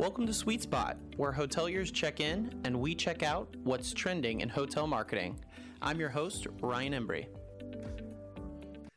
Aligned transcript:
Welcome 0.00 0.26
to 0.28 0.32
Sweet 0.32 0.62
Spot, 0.62 0.96
where 1.18 1.30
hoteliers 1.30 1.92
check 1.92 2.20
in 2.20 2.58
and 2.64 2.80
we 2.80 2.94
check 2.94 3.22
out 3.22 3.54
what's 3.64 3.92
trending 3.92 4.40
in 4.40 4.48
hotel 4.48 4.86
marketing. 4.86 5.38
I'm 5.82 6.00
your 6.00 6.08
host, 6.08 6.46
Ryan 6.62 6.94
Embry. 6.94 7.26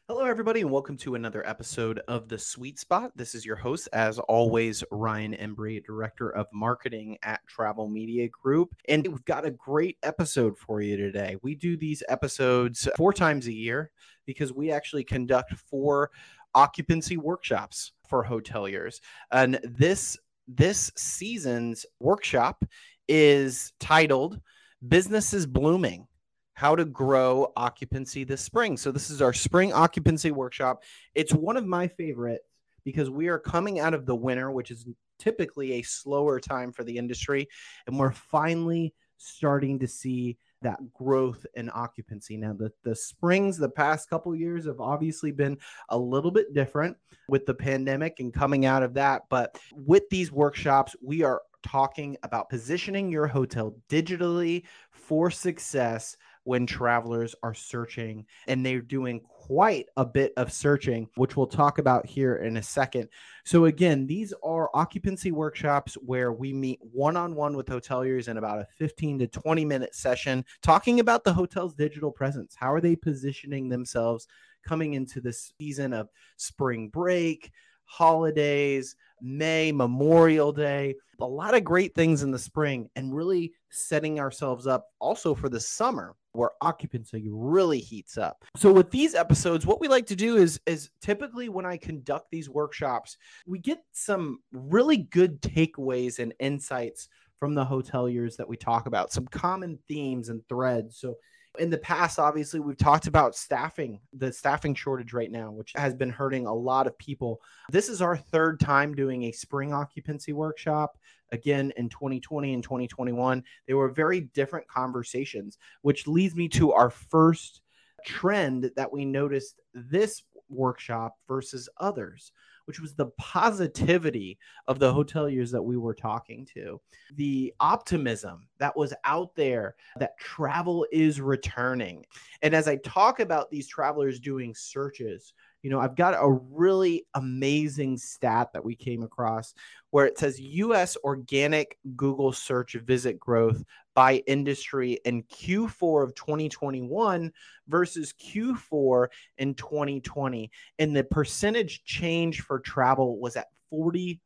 Hello, 0.08 0.24
everybody, 0.24 0.62
and 0.62 0.72
welcome 0.72 0.96
to 1.00 1.16
another 1.16 1.46
episode 1.46 2.00
of 2.08 2.30
The 2.30 2.38
Sweet 2.38 2.80
Spot. 2.80 3.12
This 3.18 3.36
is 3.36 3.46
your 3.46 3.58
host, 3.58 3.90
as 3.92 4.18
always, 4.18 4.82
Ryan 4.92 5.34
Embry, 5.34 5.84
Director 5.84 6.30
of 6.30 6.48
Marketing 6.54 7.18
at 7.22 7.46
Travel 7.48 7.90
Media 7.90 8.30
Group. 8.30 8.74
And 8.88 9.06
we've 9.06 9.26
got 9.26 9.46
a 9.46 9.52
great 9.52 9.98
episode 10.04 10.58
for 10.58 10.80
you 10.80 10.96
today. 10.96 11.36
We 11.44 11.54
do 11.54 11.76
these 11.76 12.02
episodes 12.08 12.88
four 12.96 13.12
times 13.12 13.48
a 13.48 13.54
year 13.54 13.92
because 14.26 14.54
we 14.54 14.72
actually 14.72 15.04
conduct 15.04 15.54
four 15.70 16.12
occupancy 16.56 17.18
workshops 17.18 17.92
for 18.08 18.24
hoteliers. 18.24 19.02
And 19.34 19.60
this 19.66 20.18
this 20.48 20.92
season's 20.96 21.86
workshop 22.00 22.64
is 23.08 23.74
titled 23.80 24.40
Businesses 24.88 25.46
Blooming 25.46 26.08
How 26.54 26.76
to 26.76 26.86
Grow 26.86 27.52
Occupancy 27.56 28.24
This 28.24 28.42
Spring. 28.42 28.78
So, 28.78 28.92
this 28.92 29.10
is 29.10 29.22
our 29.22 29.34
spring 29.34 29.74
occupancy 29.74 30.32
workshop. 30.32 30.84
It's 31.16 31.34
one 31.34 31.58
of 31.58 31.66
my 31.66 31.88
favorites 31.88 32.46
because 32.84 33.10
we 33.10 33.28
are 33.28 33.40
coming 33.40 33.80
out 33.80 33.94
of 33.94 34.06
the 34.06 34.16
winter, 34.16 34.52
which 34.52 34.72
is 34.72 34.86
typically 35.20 35.74
a 35.74 35.82
slower 35.84 36.40
time 36.40 36.72
for 36.72 36.84
the 36.84 36.98
industry, 36.98 37.48
and 37.88 37.98
we're 37.98 38.12
finally 38.12 38.94
starting 39.18 39.80
to 39.80 39.88
see 39.88 40.38
that 40.64 40.80
growth 40.94 41.46
and 41.56 41.70
occupancy. 41.74 42.38
Now, 42.38 42.54
the, 42.54 42.72
the 42.84 42.96
springs 42.96 43.58
the 43.58 43.70
past 43.70 44.10
couple 44.10 44.36
years 44.36 44.66
have 44.66 44.80
obviously 44.80 45.32
been 45.32 45.58
a 45.90 45.98
little 45.98 46.32
bit 46.32 46.54
different 46.54 46.98
with 47.28 47.46
the 47.46 47.54
pandemic 47.54 48.20
and 48.20 48.34
coming 48.34 48.66
out 48.66 48.84
of 48.84 48.94
that. 48.96 49.24
But 49.30 49.58
with 49.74 50.04
these 50.10 50.32
workshops, 50.32 50.96
we 51.02 51.24
are 51.24 51.42
talking 51.64 52.18
about 52.24 52.50
positioning 52.50 53.10
your 53.10 53.28
hotel 53.28 53.76
digitally 53.90 54.64
for 54.92 55.32
success 55.32 56.18
when 56.44 56.66
travelers 56.66 57.36
are 57.44 57.54
searching 57.54 58.26
and 58.48 58.66
they're 58.66 58.82
doing 58.82 59.22
quite 59.22 59.88
a 59.98 60.06
bit 60.06 60.34
of 60.38 60.52
searching, 60.52 61.08
which 61.16 61.36
we'll 61.36 61.48
talk 61.48 61.78
about 61.80 62.06
here 62.06 62.36
in 62.36 62.58
a 62.58 62.64
second. 62.64 63.10
So, 63.46 63.66
again, 63.66 64.08
these 64.08 64.34
are 64.44 64.70
occupancy 64.74 65.32
workshops 65.32 65.96
where 65.96 66.32
we 66.32 66.54
meet 66.54 66.80
one 66.82 67.18
on 67.18 67.36
one 67.36 67.56
with 67.56 67.68
hoteliers 67.68 68.28
in 68.28 68.38
about 68.38 68.60
a 68.60 68.68
15 68.78 69.20
to 69.20 69.28
20 69.28 69.66
minute 69.66 69.96
session, 69.96 70.46
talking 70.62 71.00
about 71.00 71.24
the 71.24 71.34
hotel's 71.34 71.74
digital 71.74 72.12
presence. 72.12 72.56
How 72.56 72.74
are 72.74 72.82
they 72.82 72.96
positioning 72.96 73.70
themselves 73.70 74.28
coming 74.66 74.94
into 74.94 75.20
this 75.22 75.54
season 75.60 75.94
of 75.94 76.10
spring 76.38 76.90
break? 76.90 77.52
holidays, 77.86 78.96
May, 79.22 79.72
Memorial 79.72 80.52
Day, 80.52 80.96
a 81.20 81.26
lot 81.26 81.54
of 81.54 81.64
great 81.64 81.94
things 81.94 82.24
in 82.24 82.32
the 82.32 82.40
spring, 82.40 82.90
and 82.96 83.14
really 83.14 83.54
setting 83.70 84.20
ourselves 84.20 84.68
up 84.68 84.88
also 85.00 85.36
for 85.36 85.50
the 85.50 85.60
summer 85.60 86.16
where 86.34 86.52
occupancy 86.62 87.28
really 87.30 87.80
heats 87.80 88.18
up. 88.18 88.44
So 88.56 88.72
with 88.72 88.92
these 88.92 89.16
episodes, 89.16 89.66
what 89.66 89.80
we 89.80 89.88
like 89.88 90.08
to 90.08 90.16
do 90.16 90.38
is 90.38 90.60
is 90.66 90.90
typically 91.02 91.50
when 91.50 91.66
I 91.66 91.78
conduct 91.78 92.32
these 92.32 92.50
workshops, 92.50 93.18
we 93.48 93.60
get 93.60 93.80
some 93.92 94.40
really 94.52 94.98
good 94.98 95.42
takeaways 95.42 96.20
and 96.20 96.34
insights 96.40 97.08
from 97.40 97.56
the 97.56 97.66
hoteliers 97.66 98.38
that 98.38 98.48
we 98.48 98.58
talk 98.58 98.88
about, 98.88 99.12
some 99.12 99.28
common 99.28 99.78
themes 99.88 100.30
and 100.30 100.42
threads. 100.48 100.98
So 100.98 101.16
in 101.60 101.70
the 101.70 101.78
past, 101.78 102.20
obviously, 102.20 102.60
we've 102.60 102.78
talked 102.78 103.08
about 103.08 103.36
staffing, 103.36 104.00
the 104.14 104.32
staffing 104.32 104.74
shortage 104.74 105.14
right 105.14 105.32
now, 105.32 105.52
which 105.52 105.72
has 105.76 105.94
been 105.94 106.10
hurting 106.10 106.48
a 106.48 106.54
lot 106.54 106.88
of 106.88 106.98
people. 106.98 107.42
This 107.72 107.90
is 107.90 108.02
our 108.02 108.18
third 108.18 108.60
time 108.60 108.96
doing 108.96 109.24
a 109.24 109.32
spring 109.32 109.74
occupancy 109.74 110.34
workshop. 110.34 110.98
Again, 111.32 111.72
in 111.78 111.90
2020 111.90 112.54
and 112.54 112.64
2021, 112.64 113.44
they 113.68 113.74
were 113.74 113.90
very 113.90 114.22
different 114.22 114.68
conversations, 114.68 115.58
which 115.82 116.08
leads 116.08 116.36
me 116.36 116.48
to 116.50 116.74
our 116.74 116.90
first 116.90 117.62
trend 118.06 118.72
that 118.76 118.92
we 118.92 119.06
noticed 119.06 119.62
this 119.74 120.24
workshop 120.50 121.16
versus 121.28 121.70
others 121.78 122.32
which 122.66 122.80
was 122.80 122.94
the 122.94 123.08
positivity 123.18 124.38
of 124.68 124.80
the 124.80 124.94
hoteliers 124.94 125.52
that 125.52 125.62
we 125.62 125.78
were 125.78 125.94
talking 125.94 126.46
to, 126.54 126.80
the 127.16 127.54
optimism 127.60 128.48
that 128.58 128.76
was 128.76 128.94
out 129.04 129.36
there 129.36 129.76
that 129.98 130.18
travel 130.18 130.86
is 130.92 131.20
returning. 131.22 132.06
And 132.42 132.54
as 132.54 132.68
I 132.68 132.78
talk 132.78 133.20
about 133.20 133.52
these 133.52 133.68
travelers 133.68 134.20
doing 134.20 134.54
searches, 134.56 135.34
you 135.64 135.70
know, 135.70 135.80
I've 135.80 135.96
got 135.96 136.14
a 136.14 136.30
really 136.30 137.08
amazing 137.16 137.98
stat 137.98 138.50
that 138.54 138.64
we 138.64 138.76
came 138.76 139.02
across 139.02 139.54
where 139.90 140.06
it 140.06 140.20
says 140.20 140.40
US 140.40 140.98
organic 141.04 141.78
Google 141.96 142.34
search 142.34 142.74
visit 142.74 143.18
growth 143.18 143.64
by 143.96 144.24
industry 144.28 145.00
in 145.06 145.24
Q4 145.24 146.04
of 146.04 146.16
2021 146.16 147.32
versus 147.68 148.14
Q4 148.14 149.08
in 149.38 149.54
2020. 149.56 150.52
And 150.80 150.96
the 150.96 151.06
percentage 151.06 151.84
change 151.86 152.42
for 152.42 152.60
travel 152.60 153.20
was 153.20 153.38
at 153.38 153.48
41%. 153.72 154.18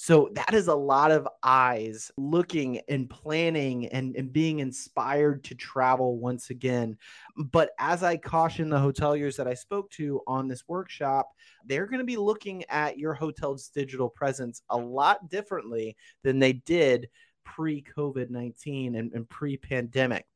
So 0.00 0.30
that 0.34 0.54
is 0.54 0.68
a 0.68 0.74
lot 0.76 1.10
of 1.10 1.26
eyes 1.42 2.12
looking 2.16 2.80
and 2.88 3.10
planning 3.10 3.86
and, 3.88 4.14
and 4.14 4.32
being 4.32 4.60
inspired 4.60 5.42
to 5.42 5.56
travel 5.56 6.20
once 6.20 6.50
again. 6.50 6.96
But 7.36 7.72
as 7.80 8.04
I 8.04 8.16
caution 8.16 8.68
the 8.68 8.78
hoteliers 8.78 9.34
that 9.38 9.48
I 9.48 9.54
spoke 9.54 9.90
to 9.92 10.20
on 10.28 10.46
this 10.46 10.62
workshop, 10.68 11.32
they're 11.66 11.88
going 11.88 11.98
to 11.98 12.04
be 12.04 12.16
looking 12.16 12.64
at 12.68 12.96
your 12.96 13.12
hotel's 13.12 13.70
digital 13.70 14.08
presence 14.08 14.62
a 14.70 14.76
lot 14.76 15.28
differently 15.30 15.96
than 16.22 16.38
they 16.38 16.52
did 16.52 17.08
pre 17.44 17.82
COVID 17.82 18.30
19 18.30 18.94
and, 18.94 19.12
and 19.12 19.28
pre 19.28 19.56
pandemic. 19.56 20.26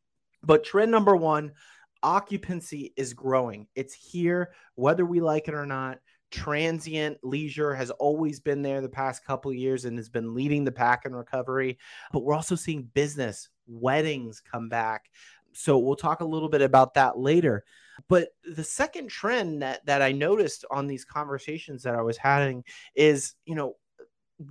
But 0.43 0.65
trend 0.65 0.91
number 0.91 1.15
one 1.15 1.53
occupancy 2.03 2.93
is 2.97 3.15
growing. 3.15 3.69
It's 3.77 3.95
here, 3.95 4.55
whether 4.75 5.07
we 5.07 5.21
like 5.21 5.47
it 5.47 5.55
or 5.55 5.67
not 5.67 6.01
transient 6.33 7.19
leisure 7.23 7.75
has 7.75 7.91
always 7.93 8.41
been 8.41 8.63
there 8.63 8.81
the 8.81 8.89
past 8.89 9.25
couple 9.25 9.53
years 9.53 9.85
and 9.85 9.97
has 9.99 10.09
been 10.09 10.35
leading 10.35 10.65
the 10.65 10.73
pack 10.73 11.05
in 11.05 11.15
recovery 11.15 11.79
but 12.13 12.21
we're 12.21 12.35
also 12.35 12.55
seeing 12.55 12.89
business 12.95 13.49
weddings 13.67 14.41
come 14.41 14.69
back. 14.69 15.11
So 15.53 15.79
we'll 15.79 15.97
talk 15.97 16.21
a 16.21 16.27
little 16.27 16.49
bit 16.49 16.63
about 16.63 16.95
that 16.95 17.19
later. 17.19 17.65
But 18.09 18.31
the 18.45 18.65
second 18.65 19.09
trend 19.09 19.63
that 19.63 19.85
that 19.85 20.01
i 20.01 20.11
noticed 20.11 20.65
on 20.71 20.87
these 20.87 21.05
conversations 21.05 21.83
that 21.83 21.95
i 21.95 22.01
was 22.01 22.17
having 22.17 22.65
is 22.95 23.35
you 23.45 23.55
know 23.55 23.77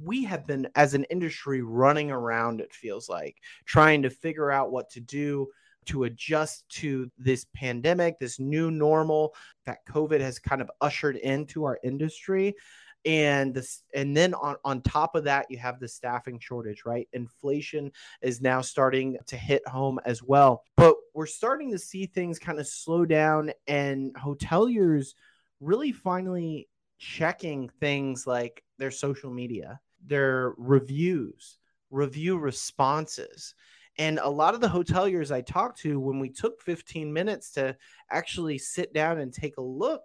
we 0.04 0.24
have 0.24 0.46
been 0.46 0.70
as 0.76 0.94
an 0.94 1.04
industry 1.06 1.64
running 1.64 2.12
around 2.12 2.62
it 2.62 2.72
feels 2.72 3.10
like 3.10 3.38
trying 3.66 4.04
to 4.04 4.12
figure 4.12 4.52
out 4.52 4.72
what 4.72 4.92
to 4.92 5.02
do 5.02 5.48
to 5.86 6.04
adjust 6.04 6.68
to 6.70 7.10
this 7.18 7.46
pandemic, 7.56 8.20
this 8.20 8.40
new 8.40 8.72
normal 8.72 9.34
that 9.66 9.86
COVID 9.88 10.20
has 10.20 10.40
kind 10.40 10.62
of 10.62 10.70
ushered 10.82 11.16
into 11.18 11.64
our 11.64 11.80
industry. 11.84 12.56
And 13.04 13.54
this, 13.56 13.82
and 13.96 14.16
then 14.16 14.36
on, 14.36 14.58
on 14.64 14.82
top 14.82 15.16
of 15.16 15.24
that, 15.24 15.48
you 15.50 15.58
have 15.58 15.80
the 15.80 15.88
staffing 15.88 16.40
shortage, 16.40 16.84
right? 16.86 17.08
Inflation 17.14 17.92
is 18.22 18.42
now 18.42 18.62
starting 18.62 19.18
to 19.26 19.36
hit 19.36 19.68
home 19.68 20.00
as 20.06 20.22
well. 20.22 20.64
But 20.78 20.96
we're 21.16 21.26
starting 21.26 21.72
to 21.72 21.80
see 21.80 22.06
things 22.06 22.38
kind 22.38 22.60
of 22.60 22.68
slow 22.68 23.06
down 23.06 23.52
and 23.68 24.14
hoteliers 24.14 25.14
really 25.60 25.92
finally 25.92 26.68
checking 27.00 27.70
things 27.80 28.28
like 28.28 28.64
their 28.78 28.92
social 28.92 29.32
media, 29.32 29.80
their 30.06 30.54
reviews, 30.58 31.58
review 31.90 32.38
responses. 32.38 33.56
And 33.98 34.20
a 34.20 34.30
lot 34.30 34.54
of 34.54 34.62
the 34.62 34.68
hoteliers 34.68 35.32
I 35.32 35.42
talked 35.42 35.80
to, 35.82 36.00
when 36.00 36.20
we 36.20 36.30
took 36.30 36.62
15 36.62 37.12
minutes 37.12 37.52
to 37.52 37.76
actually 38.10 38.58
sit 38.58 38.94
down 38.94 39.20
and 39.20 39.34
take 39.34 39.58
a 39.58 39.62
look, 39.62 40.04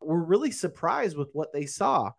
were 0.00 0.22
really 0.22 0.50
surprised 0.50 1.16
with 1.16 1.30
what 1.32 1.52
they 1.52 1.66
saw. 1.66 2.12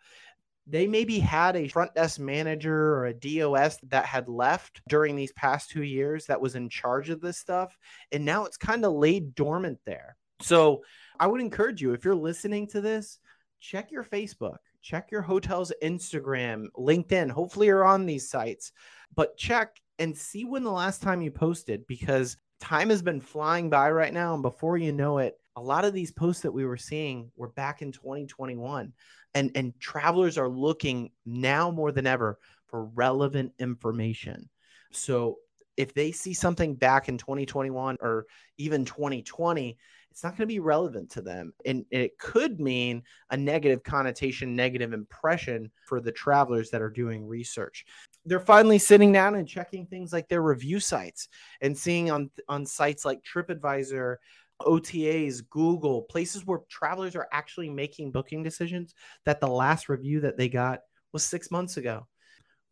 They 0.68 0.88
maybe 0.88 1.20
had 1.20 1.56
a 1.56 1.68
front 1.68 1.94
desk 1.94 2.20
manager 2.20 2.96
or 2.96 3.06
a 3.06 3.14
DOS 3.14 3.78
that 3.90 4.06
had 4.06 4.28
left 4.28 4.82
during 4.90 5.16
these 5.16 5.32
past 5.34 5.70
two 5.70 5.84
years 5.84 6.26
that 6.26 6.42
was 6.42 6.56
in 6.56 6.70
charge 6.70 7.12
of 7.12 7.22
this 7.22 7.38
stuff. 7.38 7.78
And 8.12 8.26
now 8.26 8.46
it's 8.46 8.58
kind 8.58 8.84
of 8.84 8.94
laid 8.94 9.36
dormant 9.36 9.78
there. 9.86 10.18
So 10.42 10.84
I 11.20 11.28
would 11.28 11.40
encourage 11.40 11.82
you, 11.82 11.94
if 11.94 12.04
you're 12.04 12.16
listening 12.16 12.68
to 12.70 12.82
this, 12.82 13.20
check 13.60 13.92
your 13.92 14.04
Facebook, 14.04 14.58
check 14.82 15.12
your 15.12 15.22
hotel's 15.22 15.72
Instagram, 15.84 16.66
LinkedIn. 16.76 17.30
Hopefully, 17.30 17.68
you're 17.68 17.86
on 17.86 18.06
these 18.06 18.30
sites, 18.30 18.72
but 19.16 19.38
check 19.38 19.80
and 20.00 20.16
see 20.16 20.46
when 20.46 20.64
the 20.64 20.72
last 20.72 21.02
time 21.02 21.22
you 21.22 21.32
posted 21.32 21.88
because 21.88 22.38
time 22.60 22.90
has 22.90 23.02
been 23.02 23.22
flying 23.22 23.70
by 23.70 23.92
right 23.92 24.14
now. 24.14 24.34
And 24.34 24.44
before 24.44 24.78
you 24.78 24.92
know 24.92 25.20
it, 25.20 25.36
a 25.56 25.62
lot 25.62 25.86
of 25.86 25.94
these 25.94 26.12
posts 26.12 26.42
that 26.42 26.52
we 26.52 26.66
were 26.66 26.78
seeing 26.78 27.32
were 27.36 27.50
back 27.50 27.82
in 27.82 27.92
2021. 27.92 28.94
And, 29.34 29.52
and 29.56 29.78
travelers 29.80 30.38
are 30.38 30.50
looking 30.50 31.12
now 31.26 31.72
more 31.72 31.92
than 31.92 32.08
ever 32.08 32.40
for 32.68 32.86
relevant 32.86 33.54
information. 33.60 34.50
So 34.92 35.38
if 35.78 35.94
they 35.94 36.12
see 36.12 36.34
something 36.34 36.76
back 36.76 37.10
in 37.10 37.18
2021 37.18 37.98
or 38.02 38.26
even 38.58 38.86
2020, 38.86 39.78
it's 40.10 40.24
not 40.24 40.32
going 40.32 40.48
to 40.48 40.54
be 40.54 40.60
relevant 40.60 41.12
to 41.12 41.22
them. 41.22 41.54
And 41.66 41.86
it 41.92 42.18
could 42.18 42.62
mean 42.62 43.04
a 43.30 43.36
negative 43.36 43.84
connotation, 43.84 44.56
negative 44.56 44.94
impression 44.94 45.70
for 45.86 46.00
the 46.00 46.14
travelers 46.14 46.70
that 46.70 46.82
are 46.82 46.90
doing 46.90 47.28
research. 47.28 47.86
They're 48.26 48.40
finally 48.40 48.80
sitting 48.80 49.12
down 49.12 49.36
and 49.36 49.48
checking 49.48 49.86
things 49.86 50.12
like 50.12 50.28
their 50.28 50.42
review 50.42 50.80
sites 50.80 51.28
and 51.62 51.78
seeing 51.78 52.10
on, 52.10 52.32
on 52.50 52.66
sites 52.66 53.06
like 53.06 53.22
TripAdvisor, 53.24 54.16
OTAs, 54.62 55.48
Google, 55.50 56.02
places 56.04 56.46
where 56.46 56.60
travelers 56.70 57.16
are 57.16 57.28
actually 57.32 57.70
making 57.70 58.12
booking 58.12 58.42
decisions 58.42 58.96
that 59.26 59.40
the 59.40 59.48
last 59.48 59.90
review 59.90 60.22
that 60.22 60.38
they 60.38 60.50
got 60.50 60.80
was 61.12 61.24
six 61.24 61.52
months 61.52 61.78
ago. 61.78 62.08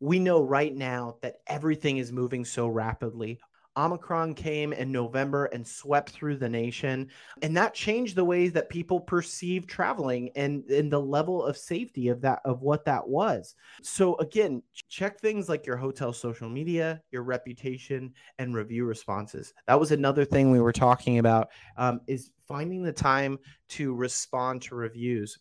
We 0.00 0.18
know 0.18 0.42
right 0.42 0.74
now 0.74 1.16
that 1.22 1.36
everything 1.46 1.98
is 1.98 2.12
moving 2.12 2.44
so 2.44 2.66
rapidly. 2.66 3.38
Omicron 3.76 4.34
came 4.34 4.72
in 4.72 4.92
November 4.92 5.46
and 5.46 5.66
swept 5.66 6.10
through 6.10 6.36
the 6.36 6.48
nation. 6.48 7.08
And 7.42 7.56
that 7.56 7.74
changed 7.74 8.16
the 8.16 8.24
ways 8.24 8.52
that 8.52 8.68
people 8.68 9.00
perceive 9.00 9.66
traveling 9.66 10.30
and, 10.36 10.64
and 10.70 10.92
the 10.92 11.00
level 11.00 11.44
of 11.44 11.56
safety 11.56 12.08
of 12.08 12.20
that 12.22 12.40
of 12.44 12.62
what 12.62 12.84
that 12.84 13.06
was. 13.06 13.54
So 13.82 14.16
again, 14.16 14.62
check 14.88 15.18
things 15.18 15.48
like 15.48 15.66
your 15.66 15.76
hotel 15.76 16.12
social 16.12 16.48
media, 16.48 17.02
your 17.10 17.22
reputation, 17.22 18.12
and 18.38 18.54
review 18.54 18.84
responses. 18.84 19.52
That 19.66 19.80
was 19.80 19.92
another 19.92 20.24
thing 20.24 20.50
we 20.50 20.60
were 20.60 20.72
talking 20.72 21.18
about 21.18 21.48
um, 21.76 22.00
is 22.06 22.30
finding 22.46 22.82
the 22.82 22.92
time 22.92 23.38
to 23.70 23.94
respond 23.94 24.62
to 24.62 24.74
reviews 24.74 25.38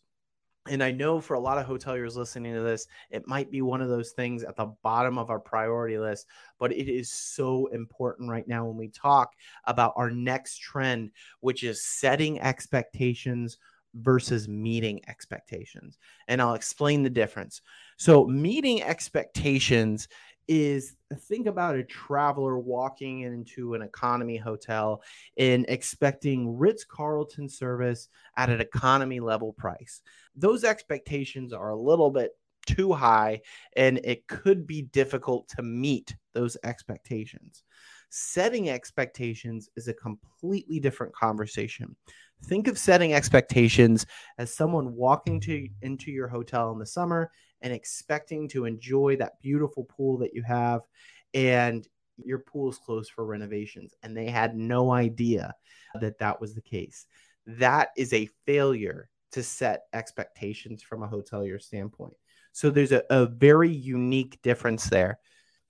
and 0.69 0.81
I 0.81 0.91
know 0.91 1.19
for 1.19 1.33
a 1.33 1.39
lot 1.39 1.57
of 1.57 1.65
hoteliers 1.67 2.15
listening 2.15 2.53
to 2.53 2.61
this, 2.61 2.87
it 3.09 3.27
might 3.27 3.51
be 3.51 3.61
one 3.61 3.81
of 3.81 3.89
those 3.89 4.11
things 4.11 4.43
at 4.43 4.55
the 4.55 4.73
bottom 4.81 5.17
of 5.17 5.29
our 5.29 5.39
priority 5.39 5.97
list, 5.97 6.27
but 6.57 6.71
it 6.71 6.89
is 6.89 7.11
so 7.11 7.67
important 7.67 8.29
right 8.29 8.47
now 8.47 8.65
when 8.65 8.77
we 8.77 8.87
talk 8.87 9.33
about 9.65 9.93
our 9.97 10.09
next 10.09 10.59
trend, 10.59 11.11
which 11.41 11.63
is 11.63 11.83
setting 11.83 12.39
expectations 12.39 13.57
versus 13.95 14.47
meeting 14.47 15.01
expectations. 15.07 15.97
And 16.27 16.41
I'll 16.41 16.55
explain 16.55 17.03
the 17.03 17.09
difference. 17.09 17.61
So, 17.97 18.25
meeting 18.25 18.81
expectations 18.81 20.07
is 20.47 20.95
uh, 21.11 21.15
think 21.15 21.47
about 21.47 21.75
a 21.75 21.83
traveler 21.83 22.59
walking 22.59 23.21
into 23.21 23.73
an 23.73 23.81
economy 23.81 24.37
hotel 24.37 25.01
and 25.37 25.65
expecting 25.69 26.57
Ritz 26.57 26.83
Carlton 26.83 27.49
service 27.49 28.09
at 28.37 28.49
an 28.49 28.61
economy 28.61 29.19
level 29.19 29.53
price. 29.53 30.01
Those 30.35 30.63
expectations 30.63 31.53
are 31.53 31.69
a 31.69 31.79
little 31.79 32.11
bit 32.11 32.31
too 32.65 32.93
high, 32.93 33.41
and 33.75 33.99
it 34.03 34.27
could 34.27 34.65
be 34.65 34.83
difficult 34.83 35.47
to 35.49 35.61
meet 35.61 36.15
those 36.33 36.57
expectations. 36.63 37.63
Setting 38.09 38.69
expectations 38.69 39.69
is 39.75 39.87
a 39.87 39.93
completely 39.93 40.79
different 40.79 41.13
conversation. 41.15 41.95
Think 42.45 42.67
of 42.67 42.77
setting 42.77 43.13
expectations 43.13 44.05
as 44.37 44.53
someone 44.53 44.95
walking 44.95 45.39
to 45.41 45.67
into 45.81 46.11
your 46.11 46.27
hotel 46.27 46.71
in 46.71 46.79
the 46.79 46.85
summer 46.85 47.31
and 47.63 47.73
expecting 47.73 48.47
to 48.49 48.65
enjoy 48.65 49.15
that 49.15 49.39
beautiful 49.41 49.85
pool 49.85 50.17
that 50.19 50.35
you 50.35 50.43
have 50.43 50.81
and 51.33 51.87
your 52.23 52.39
pool 52.39 52.69
is 52.69 52.77
closed 52.77 53.11
for 53.11 53.25
renovations 53.25 53.95
and 54.03 54.15
they 54.15 54.29
had 54.29 54.55
no 54.55 54.91
idea 54.91 55.55
that 55.99 56.19
that 56.19 56.39
was 56.39 56.53
the 56.53 56.61
case. 56.61 57.07
That 57.47 57.89
is 57.97 58.13
a 58.13 58.29
failure 58.45 59.09
to 59.31 59.41
set 59.41 59.85
expectations 59.93 60.83
from 60.83 61.01
a 61.01 61.07
hotelier 61.07 61.59
standpoint. 61.59 62.13
So 62.51 62.69
there's 62.69 62.91
a, 62.91 63.03
a 63.09 63.25
very 63.25 63.71
unique 63.71 64.39
difference 64.43 64.85
there 64.89 65.17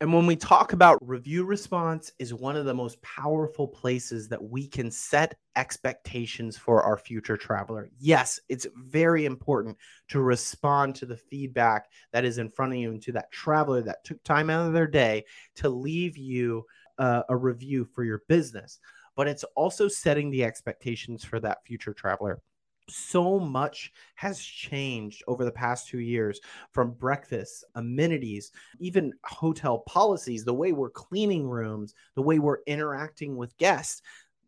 and 0.04 0.12
when 0.12 0.26
we 0.26 0.36
talk 0.36 0.74
about 0.74 1.00
review 1.02 1.46
response 1.46 2.12
is 2.20 2.34
one 2.34 2.58
of 2.58 2.66
the 2.66 2.74
most 2.74 3.02
powerful 3.02 3.66
places 3.66 4.28
that 4.28 4.44
we 4.44 4.68
can 4.68 4.92
set 4.92 5.38
expectations 5.56 6.58
for 6.58 6.84
our 6.84 6.98
future 6.98 7.38
traveler. 7.38 7.88
Yes, 7.98 8.38
it's 8.50 8.68
very 8.76 9.24
important 9.24 9.78
to 10.10 10.20
respond 10.20 10.96
to 10.96 11.06
the 11.06 11.16
feedback 11.16 11.86
that 12.12 12.26
is 12.26 12.38
in 12.38 12.50
front 12.50 12.74
of 12.74 12.80
you 12.80 12.92
and 12.92 13.02
to 13.02 13.14
that 13.14 13.32
traveler 13.32 13.82
that 13.82 14.04
took 14.04 14.22
time 14.26 14.50
out 14.50 14.68
of 14.68 14.74
their 14.74 14.88
day 14.88 15.24
to 15.56 15.70
leave 15.70 16.18
you 16.18 16.66
uh, 16.98 17.24
a 17.30 17.38
review 17.38 17.86
for 17.86 18.04
your 18.04 18.24
business. 18.28 18.80
But 19.16 19.30
it's 19.30 19.46
also 19.56 19.88
setting 19.88 20.32
the 20.32 20.44
expectations 20.44 21.24
for 21.24 21.40
that 21.40 21.66
future 21.66 21.94
traveler 21.94 22.42
so 22.90 23.40
much 23.40 23.92
has 24.16 24.40
changed 24.40 25.24
over 25.28 25.46
the 25.46 25.52
past 25.52 25.88
two 25.88 26.00
years 26.00 26.40
from 26.72 26.92
breakfast, 26.92 27.64
amenities, 27.76 28.52
even 28.80 29.14
hotel 29.24 29.80
policies, 29.80 30.44
the 30.44 30.54
way 30.54 30.72
we're 30.72 30.90
cleaning 30.90 31.48
rooms, 31.48 31.94
the 32.16 32.22
way 32.22 32.40
we're 32.40 32.64
interacting 32.68 33.36
with 33.36 33.58
guests. 33.58 34.02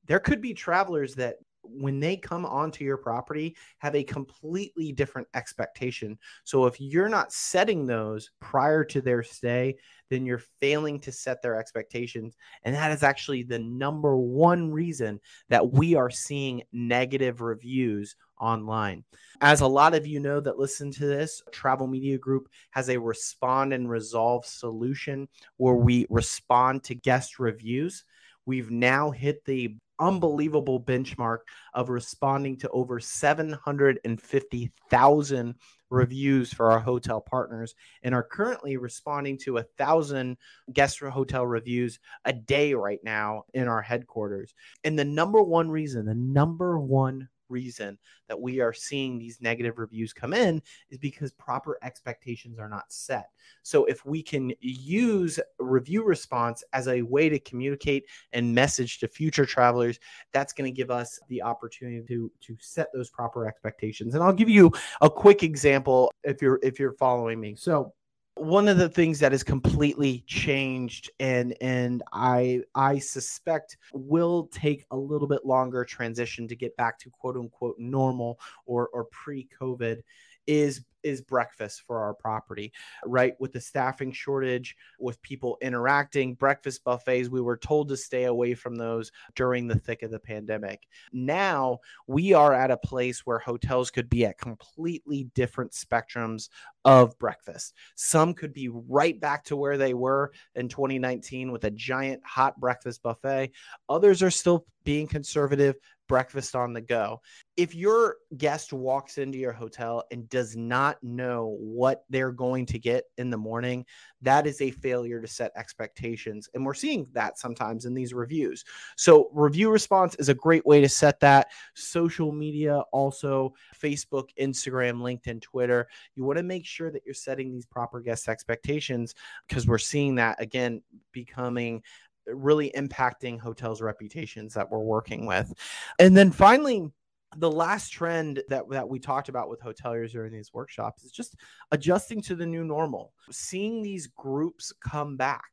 There 0.08 0.20
could 0.20 0.42
be 0.42 0.54
travelers 0.54 1.16
that 1.16 1.38
when 1.70 2.00
they 2.00 2.18
come 2.18 2.46
onto 2.46 2.84
your 2.84 2.98
property 2.98 3.56
have 3.80 3.96
a 3.96 4.04
completely 4.04 4.92
different 4.92 5.28
expectation. 5.34 6.18
So 6.44 6.66
if 6.66 6.80
you're 6.80 7.10
not 7.10 7.32
setting 7.32 7.86
those 7.86 8.32
prior 8.40 8.84
to 8.86 9.02
their 9.02 9.24
stay, 9.24 9.78
then 10.10 10.26
you're 10.26 10.44
failing 10.60 11.00
to 11.02 11.12
set 11.12 11.42
their 11.42 11.58
expectations. 11.58 12.36
And 12.64 12.76
that 12.76 12.92
is 12.92 13.04
actually 13.04 13.44
the 13.44 13.60
number 13.60 14.18
one 14.18 14.72
reason 14.72 15.20
that 15.50 15.72
we 15.72 15.96
are 15.96 16.10
seeing 16.10 16.64
negative 16.72 17.42
reviews 17.42 18.16
online. 18.40 19.04
As 19.42 19.62
a 19.62 19.68
lot 19.68 19.96
of 19.96 20.06
you 20.06 20.20
know 20.20 20.40
that 20.40 20.60
listen 20.60 20.92
to 20.92 21.06
this, 21.06 21.42
Travel 21.52 21.88
Media 21.88 22.18
Group 22.18 22.50
has 22.72 22.90
a 22.90 23.00
respond 23.00 23.74
and 23.74 23.90
resolve 23.90 24.46
solution 24.46 25.28
where 25.58 25.76
we 25.76 26.06
respond 26.10 26.84
to 26.84 26.96
guest 26.96 27.40
reviews. 27.40 28.04
We've 28.46 28.72
now 28.72 29.12
hit 29.12 29.44
the 29.46 29.76
unbelievable 30.00 30.80
benchmark 30.80 31.40
of 31.74 31.90
responding 31.90 32.56
to 32.58 32.70
over 32.70 33.00
750,000 33.00 35.56
reviews 35.90 36.54
for 36.54 36.72
our 36.72 36.80
hotel 36.80 37.20
partners 37.22 37.74
and 38.04 38.14
are 38.14 38.24
currently 38.24 38.78
responding 38.78 39.38
to 39.38 39.58
a 39.58 39.64
thousand 39.78 40.38
guest 40.74 41.00
hotel 41.00 41.46
reviews 41.46 42.00
a 42.26 42.34
day 42.34 42.74
right 42.74 43.00
now 43.04 43.44
in 43.54 43.68
our 43.68 43.82
headquarters. 43.82 44.54
And 44.84 45.00
the 45.00 45.06
number 45.06 45.42
one 45.42 45.72
reason, 45.72 46.06
the 46.06 46.16
number 46.16 46.80
one 46.80 47.30
reason 47.50 47.98
that 48.28 48.40
we 48.40 48.60
are 48.60 48.74
seeing 48.74 49.18
these 49.18 49.42
negative 49.42 49.78
reviews 49.78 50.14
come 50.14 50.34
in 50.34 50.62
is 50.90 50.98
because 50.98 51.32
proper 51.32 51.78
expectations 51.84 52.60
are 52.60 52.70
not 52.70 52.92
set. 52.92 53.30
So 53.64 53.86
if 53.86 54.06
we 54.06 54.22
can 54.22 54.54
use 54.60 55.40
review 55.60 56.04
response 56.04 56.64
as 56.74 56.88
a 56.88 57.02
way 57.02 57.30
to 57.30 57.40
communicate 57.40 58.06
and 58.34 58.54
message 58.54 59.00
to 59.00 59.08
future 59.08 59.46
travelers, 59.46 60.00
that's 60.32 60.54
going 60.54 60.72
to 60.72 60.76
give 60.76 60.92
us 60.92 61.20
the 61.30 61.42
opportunity 61.42 62.06
to 62.08 62.32
to 62.42 62.58
set 62.60 62.88
those 62.94 63.10
proper 63.10 63.48
expectations. 63.48 64.16
And 64.16 64.24
I'll 64.24 64.34
give 64.34 64.50
you 64.50 64.72
a 65.02 65.10
quick 65.10 65.44
example 65.44 66.12
if 66.24 66.42
you're 66.42 66.60
if 66.64 66.80
you're 66.80 66.94
following 66.94 67.40
me. 67.40 67.56
So 67.56 67.94
one 68.36 68.68
of 68.68 68.78
the 68.78 68.90
things 68.90 69.20
that 69.20 69.32
has 69.32 69.44
completely 69.44 70.24
changed 70.28 71.10
and 71.22 71.56
and 71.62 72.04
i 72.12 72.60
i 72.76 73.00
suspect 73.00 73.78
will 73.94 74.48
take 74.48 74.86
a 74.92 74.98
little 74.98 75.28
bit 75.28 75.46
longer 75.46 75.86
transition 75.86 76.46
to 76.48 76.56
get 76.56 76.76
back 76.76 77.00
to 77.00 77.10
quote 77.10 77.38
unquote 77.38 77.76
normal 77.80 78.38
or 78.66 78.90
or 78.90 79.06
pre-covid 79.06 80.02
is 80.48 80.84
is 81.06 81.22
breakfast 81.22 81.84
for 81.86 82.00
our 82.00 82.16
property, 82.16 82.74
right? 83.06 83.36
With 83.40 83.54
the 83.54 83.62
staffing 83.62 84.12
shortage, 84.12 84.76
with 85.00 85.22
people 85.22 85.58
interacting, 85.62 86.34
breakfast 86.34 86.84
buffets, 86.84 87.30
we 87.30 87.42
were 87.42 87.58
told 87.58 87.90
to 87.90 87.98
stay 87.98 88.24
away 88.24 88.56
from 88.56 88.76
those 88.76 89.12
during 89.36 89.68
the 89.68 89.78
thick 89.78 90.02
of 90.02 90.10
the 90.10 90.20
pandemic. 90.20 90.88
Now 91.14 91.80
we 92.08 92.34
are 92.34 92.54
at 92.54 92.72
a 92.72 92.78
place 92.78 93.26
where 93.26 93.38
hotels 93.38 93.92
could 93.92 94.10
be 94.10 94.26
at 94.26 94.40
completely 94.40 95.30
different 95.36 95.72
spectrums 95.74 96.50
of 96.84 97.18
breakfast. 97.20 97.74
Some 97.96 98.34
could 98.34 98.54
be 98.54 98.70
right 98.70 99.20
back 99.20 99.44
to 99.46 99.56
where 99.56 99.78
they 99.78 99.94
were 99.94 100.32
in 100.56 100.68
2019 100.70 101.52
with 101.52 101.66
a 101.66 101.72
giant 101.72 102.22
hot 102.26 102.60
breakfast 102.60 103.04
buffet. 103.04 103.52
Others 103.90 104.24
are 104.24 104.32
still 104.32 104.66
being 104.84 105.08
conservative, 105.08 105.76
breakfast 106.08 106.56
on 106.56 106.74
the 106.74 106.82
go. 106.82 107.22
If 107.58 107.74
your 107.74 108.18
guest 108.38 108.74
walks 108.74 109.18
into 109.18 109.38
your 109.38 109.54
hotel 109.54 110.04
and 110.12 110.30
does 110.30 110.56
not 110.56 111.02
know 111.02 111.58
what 111.60 112.04
they're 112.10 112.32
going 112.32 112.66
to 112.68 112.80
get 112.80 113.06
in 113.18 113.30
the 113.30 113.38
morning, 113.38 113.86
that 114.22 114.48
is 114.48 114.62
a 114.62 114.72
failure 114.72 115.22
to 115.22 115.28
set 115.28 115.52
expectations. 115.56 116.50
And 116.54 116.66
we're 116.66 116.74
seeing 116.74 117.08
that 117.14 117.40
sometimes 117.40 117.86
in 117.86 117.94
these 117.94 118.14
reviews. 118.14 118.66
So, 118.98 119.30
review 119.34 119.70
response 119.70 120.16
is 120.16 120.30
a 120.30 120.34
great 120.34 120.66
way 120.66 120.82
to 120.82 120.90
set 120.90 121.20
that. 121.22 121.48
Social 121.76 122.32
media, 122.32 122.80
also 122.92 123.54
Facebook, 123.80 124.30
Instagram, 124.40 125.02
LinkedIn, 125.02 125.42
Twitter. 125.42 125.88
You 126.16 126.24
want 126.24 126.38
to 126.38 126.44
make 126.44 126.66
sure 126.66 126.92
that 126.92 127.04
you're 127.06 127.14
setting 127.14 127.54
these 127.54 127.66
proper 127.66 128.02
guest 128.02 128.28
expectations 128.28 129.16
because 129.48 129.68
we're 129.68 129.78
seeing 129.78 130.16
that 130.16 130.42
again 130.42 130.82
becoming 131.12 131.82
really 132.28 132.72
impacting 132.76 133.40
hotels' 133.40 133.82
reputations 133.82 134.54
that 134.54 134.70
we're 134.70 134.80
working 134.80 135.26
with. 135.26 135.54
And 136.00 136.16
then 136.16 136.32
finally, 136.32 136.92
the 137.38 137.52
last 137.52 137.90
trend 137.90 138.42
that, 138.50 138.70
that 138.70 138.88
we 138.88 139.00
talked 139.00 139.30
about 139.30 139.50
with 139.50 139.62
hoteliers 139.62 140.12
during 140.12 140.32
these 140.32 140.54
workshops 140.54 141.04
is 141.04 141.12
just 141.12 141.36
adjusting 141.72 142.22
to 142.24 142.36
the 142.36 142.46
new 142.46 142.64
normal, 142.64 143.14
seeing 143.32 143.82
these 143.82 144.08
groups 144.08 144.72
come 144.82 145.18
back 145.18 145.44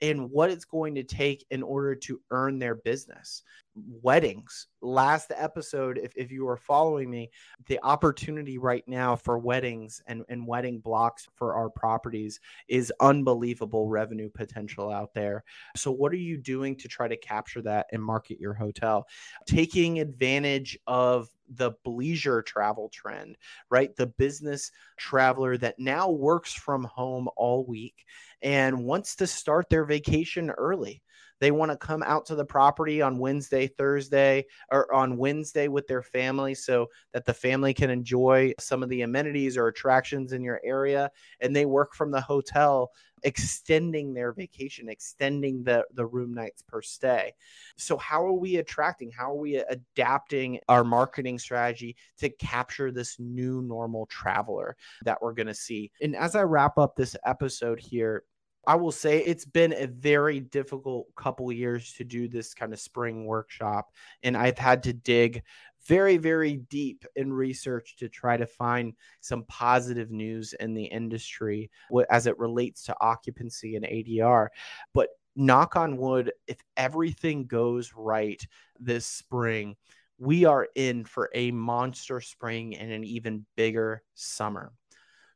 and 0.00 0.30
what 0.30 0.50
it's 0.50 0.64
going 0.64 0.94
to 0.94 1.02
take 1.02 1.44
in 1.50 1.62
order 1.62 1.94
to 1.94 2.20
earn 2.30 2.58
their 2.58 2.76
business. 2.76 3.42
Weddings. 3.86 4.68
Last 4.80 5.32
episode, 5.34 5.98
if, 5.98 6.12
if 6.16 6.30
you 6.30 6.44
were 6.44 6.56
following 6.56 7.10
me, 7.10 7.30
the 7.66 7.80
opportunity 7.82 8.58
right 8.58 8.84
now 8.86 9.16
for 9.16 9.38
weddings 9.38 10.02
and, 10.06 10.24
and 10.28 10.46
wedding 10.46 10.78
blocks 10.78 11.28
for 11.34 11.54
our 11.54 11.70
properties 11.70 12.40
is 12.68 12.92
unbelievable 13.00 13.88
revenue 13.88 14.30
potential 14.30 14.90
out 14.90 15.14
there. 15.14 15.44
So, 15.76 15.90
what 15.90 16.12
are 16.12 16.16
you 16.16 16.36
doing 16.36 16.76
to 16.76 16.88
try 16.88 17.08
to 17.08 17.16
capture 17.16 17.62
that 17.62 17.86
and 17.92 18.02
market 18.02 18.40
your 18.40 18.54
hotel? 18.54 19.06
Taking 19.46 20.00
advantage 20.00 20.78
of 20.86 21.28
the 21.48 21.72
leisure 21.84 22.42
travel 22.42 22.90
trend, 22.92 23.36
right? 23.70 23.94
The 23.96 24.06
business 24.06 24.70
traveler 24.96 25.56
that 25.58 25.78
now 25.78 26.10
works 26.10 26.52
from 26.52 26.84
home 26.84 27.28
all 27.36 27.64
week 27.64 28.04
and 28.42 28.84
wants 28.84 29.16
to 29.16 29.26
start 29.26 29.68
their 29.68 29.84
vacation 29.84 30.50
early. 30.50 31.02
They 31.40 31.50
want 31.50 31.70
to 31.70 31.76
come 31.76 32.02
out 32.02 32.26
to 32.26 32.34
the 32.34 32.44
property 32.44 33.02
on 33.02 33.18
Wednesday, 33.18 33.66
Thursday, 33.66 34.46
or 34.70 34.92
on 34.92 35.16
Wednesday 35.16 35.68
with 35.68 35.86
their 35.86 36.02
family 36.02 36.54
so 36.54 36.88
that 37.12 37.24
the 37.24 37.34
family 37.34 37.74
can 37.74 37.90
enjoy 37.90 38.52
some 38.58 38.82
of 38.82 38.88
the 38.88 39.02
amenities 39.02 39.56
or 39.56 39.68
attractions 39.68 40.32
in 40.32 40.42
your 40.42 40.60
area. 40.64 41.10
And 41.40 41.54
they 41.54 41.66
work 41.66 41.94
from 41.94 42.10
the 42.10 42.20
hotel 42.20 42.90
extending 43.22 44.14
their 44.14 44.32
vacation, 44.32 44.88
extending 44.88 45.62
the, 45.62 45.84
the 45.94 46.06
room 46.06 46.34
nights 46.34 46.62
per 46.62 46.82
stay. 46.82 47.32
So, 47.76 47.96
how 47.96 48.24
are 48.24 48.32
we 48.32 48.56
attracting? 48.56 49.10
How 49.10 49.32
are 49.32 49.36
we 49.36 49.56
adapting 49.56 50.60
our 50.68 50.84
marketing 50.84 51.38
strategy 51.38 51.96
to 52.18 52.28
capture 52.30 52.90
this 52.90 53.18
new 53.18 53.62
normal 53.62 54.06
traveler 54.06 54.76
that 55.04 55.20
we're 55.20 55.34
going 55.34 55.46
to 55.46 55.54
see? 55.54 55.90
And 56.00 56.16
as 56.16 56.36
I 56.36 56.42
wrap 56.42 56.78
up 56.78 56.96
this 56.96 57.16
episode 57.24 57.80
here, 57.80 58.24
I 58.68 58.74
will 58.74 58.92
say 58.92 59.20
it's 59.20 59.46
been 59.46 59.72
a 59.72 59.86
very 59.86 60.40
difficult 60.40 61.06
couple 61.16 61.50
years 61.50 61.94
to 61.94 62.04
do 62.04 62.28
this 62.28 62.52
kind 62.52 62.74
of 62.74 62.78
spring 62.78 63.24
workshop. 63.24 63.94
And 64.22 64.36
I've 64.36 64.58
had 64.58 64.82
to 64.82 64.92
dig 64.92 65.42
very, 65.86 66.18
very 66.18 66.58
deep 66.68 67.06
in 67.16 67.32
research 67.32 67.96
to 67.96 68.10
try 68.10 68.36
to 68.36 68.46
find 68.46 68.92
some 69.22 69.44
positive 69.44 70.10
news 70.10 70.52
in 70.60 70.74
the 70.74 70.84
industry 70.84 71.70
as 72.10 72.26
it 72.26 72.38
relates 72.38 72.82
to 72.84 72.96
occupancy 73.00 73.76
and 73.76 73.86
ADR. 73.86 74.48
But 74.92 75.08
knock 75.34 75.74
on 75.76 75.96
wood, 75.96 76.30
if 76.46 76.58
everything 76.76 77.46
goes 77.46 77.94
right 77.96 78.46
this 78.78 79.06
spring, 79.06 79.76
we 80.18 80.44
are 80.44 80.68
in 80.74 81.06
for 81.06 81.30
a 81.34 81.52
monster 81.52 82.20
spring 82.20 82.76
and 82.76 82.92
an 82.92 83.04
even 83.04 83.46
bigger 83.56 84.02
summer. 84.14 84.72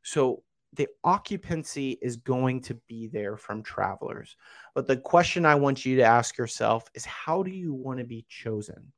So 0.03 0.43
the 0.75 0.87
occupancy 1.03 1.97
is 2.01 2.17
going 2.17 2.61
to 2.61 2.75
be 2.87 3.07
there 3.07 3.37
from 3.37 3.63
travelers. 3.63 4.35
But 4.73 4.87
the 4.87 4.97
question 4.97 5.45
I 5.45 5.55
want 5.55 5.85
you 5.85 5.97
to 5.97 6.03
ask 6.03 6.37
yourself 6.37 6.89
is 6.93 7.05
how 7.05 7.43
do 7.43 7.51
you 7.51 7.73
want 7.73 7.99
to 7.99 8.05
be 8.05 8.25
chosen? 8.27 8.91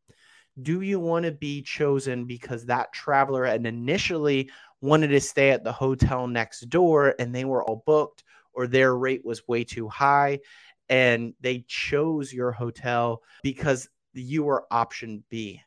Do 0.62 0.82
you 0.82 1.00
want 1.00 1.26
to 1.26 1.32
be 1.32 1.62
chosen 1.62 2.26
because 2.26 2.66
that 2.66 2.94
traveler 2.94 3.46
had 3.46 3.66
initially 3.66 4.50
wanted 4.80 5.10
to 5.10 5.20
stay 5.20 5.52
at 5.52 5.64
the 5.64 5.72
hotel 5.72 6.28
next 6.28 6.62
door 6.70 7.14
and 7.20 7.36
they 7.36 7.44
were 7.44 7.64
all 7.64 7.84
booked 7.86 8.24
or 8.54 8.68
their 8.68 8.96
rate 8.96 9.26
was 9.26 9.48
way 9.48 9.66
too 9.66 9.90
high 9.90 10.40
and 10.88 11.34
they 11.42 11.66
chose 11.68 12.32
your 12.32 12.52
hotel 12.52 13.22
because 13.44 13.90
you 14.14 14.44
were 14.44 14.66
option 14.72 15.24
B? 15.30 15.62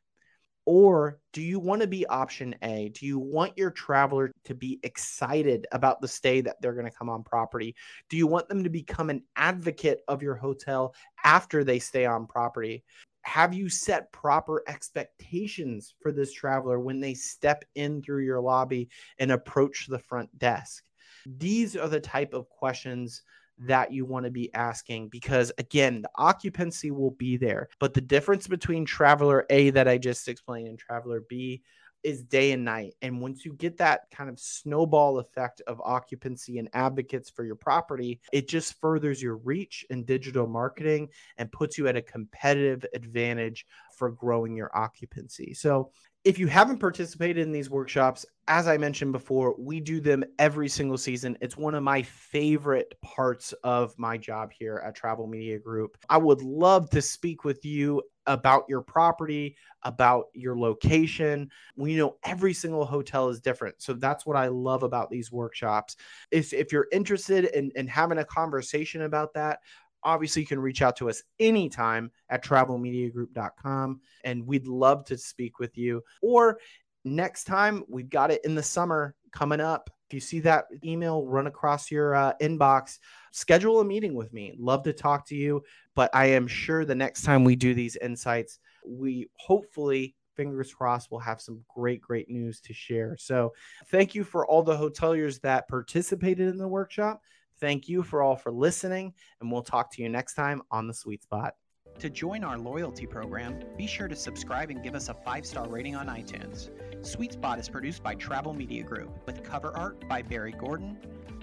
Or 0.70 1.18
do 1.32 1.40
you 1.40 1.58
want 1.58 1.80
to 1.80 1.86
be 1.86 2.06
option 2.08 2.54
A? 2.60 2.90
Do 2.90 3.06
you 3.06 3.18
want 3.18 3.56
your 3.56 3.70
traveler 3.70 4.30
to 4.44 4.54
be 4.54 4.78
excited 4.82 5.66
about 5.72 6.02
the 6.02 6.08
stay 6.08 6.42
that 6.42 6.60
they're 6.60 6.74
going 6.74 6.84
to 6.84 6.90
come 6.90 7.08
on 7.08 7.22
property? 7.22 7.74
Do 8.10 8.18
you 8.18 8.26
want 8.26 8.50
them 8.50 8.62
to 8.62 8.68
become 8.68 9.08
an 9.08 9.22
advocate 9.34 10.00
of 10.08 10.22
your 10.22 10.34
hotel 10.34 10.94
after 11.24 11.64
they 11.64 11.78
stay 11.78 12.04
on 12.04 12.26
property? 12.26 12.84
Have 13.22 13.54
you 13.54 13.70
set 13.70 14.12
proper 14.12 14.62
expectations 14.68 15.94
for 16.02 16.12
this 16.12 16.34
traveler 16.34 16.78
when 16.78 17.00
they 17.00 17.14
step 17.14 17.64
in 17.74 18.02
through 18.02 18.26
your 18.26 18.42
lobby 18.42 18.90
and 19.18 19.32
approach 19.32 19.86
the 19.86 19.98
front 19.98 20.38
desk? 20.38 20.84
These 21.24 21.76
are 21.76 21.88
the 21.88 21.98
type 21.98 22.34
of 22.34 22.46
questions 22.50 23.22
that 23.60 23.92
you 23.92 24.04
want 24.04 24.24
to 24.24 24.30
be 24.30 24.52
asking 24.54 25.08
because 25.08 25.50
again 25.58 26.02
the 26.02 26.10
occupancy 26.16 26.90
will 26.90 27.10
be 27.12 27.36
there 27.36 27.68
but 27.78 27.94
the 27.94 28.00
difference 28.00 28.46
between 28.46 28.84
traveler 28.84 29.46
a 29.50 29.70
that 29.70 29.88
i 29.88 29.98
just 29.98 30.28
explained 30.28 30.68
and 30.68 30.78
traveler 30.78 31.22
b 31.28 31.62
is 32.04 32.22
day 32.22 32.52
and 32.52 32.64
night 32.64 32.94
and 33.02 33.20
once 33.20 33.44
you 33.44 33.52
get 33.54 33.76
that 33.76 34.02
kind 34.12 34.30
of 34.30 34.38
snowball 34.38 35.18
effect 35.18 35.60
of 35.66 35.80
occupancy 35.84 36.58
and 36.58 36.68
advocates 36.72 37.28
for 37.28 37.44
your 37.44 37.56
property 37.56 38.20
it 38.32 38.48
just 38.48 38.80
furthers 38.80 39.20
your 39.20 39.36
reach 39.38 39.84
in 39.90 40.04
digital 40.04 40.46
marketing 40.46 41.08
and 41.38 41.50
puts 41.50 41.76
you 41.76 41.88
at 41.88 41.96
a 41.96 42.02
competitive 42.02 42.84
advantage 42.94 43.66
for 43.98 44.10
growing 44.10 44.56
your 44.56 44.70
occupancy. 44.74 45.52
So 45.52 45.90
if 46.28 46.38
you 46.38 46.46
haven't 46.46 46.76
participated 46.76 47.38
in 47.38 47.52
these 47.52 47.70
workshops, 47.70 48.26
as 48.48 48.68
I 48.68 48.76
mentioned 48.76 49.12
before, 49.12 49.54
we 49.58 49.80
do 49.80 49.98
them 49.98 50.22
every 50.38 50.68
single 50.68 50.98
season. 50.98 51.38
It's 51.40 51.56
one 51.56 51.74
of 51.74 51.82
my 51.82 52.02
favorite 52.02 53.00
parts 53.00 53.54
of 53.64 53.98
my 53.98 54.18
job 54.18 54.50
here 54.52 54.82
at 54.84 54.94
Travel 54.94 55.26
Media 55.26 55.58
Group. 55.58 55.96
I 56.10 56.18
would 56.18 56.42
love 56.42 56.90
to 56.90 57.00
speak 57.00 57.44
with 57.44 57.64
you 57.64 58.02
about 58.26 58.64
your 58.68 58.82
property, 58.82 59.56
about 59.84 60.26
your 60.34 60.54
location. 60.54 61.50
We 61.76 61.96
know 61.96 62.18
every 62.24 62.52
single 62.52 62.84
hotel 62.84 63.30
is 63.30 63.40
different. 63.40 63.80
So 63.80 63.94
that's 63.94 64.26
what 64.26 64.36
I 64.36 64.48
love 64.48 64.82
about 64.82 65.08
these 65.08 65.32
workshops. 65.32 65.96
If, 66.30 66.52
if 66.52 66.72
you're 66.72 66.88
interested 66.92 67.46
in, 67.46 67.72
in 67.74 67.86
having 67.86 68.18
a 68.18 68.24
conversation 68.26 69.00
about 69.00 69.32
that, 69.32 69.60
obviously 70.04 70.42
you 70.42 70.48
can 70.48 70.60
reach 70.60 70.82
out 70.82 70.96
to 70.96 71.08
us 71.08 71.22
anytime 71.40 72.10
at 72.30 72.44
travelmediagroup.com 72.44 74.00
and 74.24 74.46
we'd 74.46 74.66
love 74.66 75.04
to 75.06 75.16
speak 75.16 75.58
with 75.58 75.76
you. 75.76 76.02
Or 76.22 76.58
next 77.04 77.44
time 77.44 77.84
we've 77.88 78.10
got 78.10 78.30
it 78.30 78.44
in 78.44 78.54
the 78.54 78.62
summer 78.62 79.14
coming 79.32 79.60
up. 79.60 79.90
If 80.08 80.14
you 80.14 80.20
see 80.20 80.40
that 80.40 80.66
email 80.84 81.26
run 81.26 81.46
across 81.46 81.90
your 81.90 82.14
uh, 82.14 82.32
inbox. 82.40 82.98
Schedule 83.32 83.80
a 83.80 83.84
meeting 83.84 84.14
with 84.14 84.32
me. 84.32 84.54
Love 84.58 84.82
to 84.84 84.92
talk 84.92 85.26
to 85.28 85.34
you 85.34 85.62
but 85.98 86.10
i 86.14 86.26
am 86.26 86.46
sure 86.46 86.84
the 86.84 86.94
next 86.94 87.22
time 87.22 87.42
we 87.42 87.56
do 87.56 87.74
these 87.74 87.96
insights 87.96 88.60
we 88.86 89.28
hopefully 89.34 90.14
fingers 90.38 90.72
crossed 90.72 91.10
we'll 91.10 91.18
have 91.18 91.40
some 91.40 91.60
great 91.68 92.00
great 92.00 92.30
news 92.30 92.60
to 92.60 92.72
share. 92.72 93.16
So 93.18 93.52
thank 93.88 94.14
you 94.14 94.22
for 94.22 94.46
all 94.46 94.62
the 94.62 94.76
hoteliers 94.76 95.40
that 95.40 95.66
participated 95.66 96.46
in 96.48 96.56
the 96.56 96.68
workshop 96.68 97.20
Thank 97.60 97.88
you 97.88 98.02
for 98.02 98.22
all 98.22 98.36
for 98.36 98.52
listening, 98.52 99.14
and 99.40 99.50
we'll 99.50 99.62
talk 99.62 99.92
to 99.94 100.02
you 100.02 100.08
next 100.08 100.34
time 100.34 100.62
on 100.70 100.86
the 100.86 100.94
Sweet 100.94 101.22
Spot. 101.22 101.54
To 101.98 102.08
join 102.08 102.44
our 102.44 102.56
loyalty 102.56 103.06
program, 103.06 103.60
be 103.76 103.86
sure 103.86 104.06
to 104.06 104.14
subscribe 104.14 104.70
and 104.70 104.82
give 104.82 104.94
us 104.94 105.08
a 105.08 105.14
five 105.14 105.44
star 105.44 105.68
rating 105.68 105.96
on 105.96 106.06
iTunes. 106.06 106.70
Sweet 107.04 107.32
Spot 107.32 107.58
is 107.58 107.68
produced 107.68 108.02
by 108.02 108.14
Travel 108.14 108.54
Media 108.54 108.84
Group 108.84 109.10
with 109.26 109.42
cover 109.42 109.76
art 109.76 110.08
by 110.08 110.22
Barry 110.22 110.52
Gordon. 110.52 110.96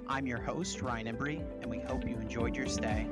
I'm 0.07 0.25
your 0.27 0.39
host, 0.39 0.81
Ryan 0.81 1.07
Embry, 1.07 1.43
and 1.61 1.69
we 1.69 1.79
hope 1.79 2.07
you 2.07 2.15
enjoyed 2.15 2.55
your 2.55 2.67
stay. 2.67 3.07